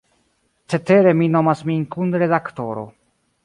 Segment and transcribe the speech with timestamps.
[0.73, 2.91] Cetere mi nomas min "kun-redaktoro".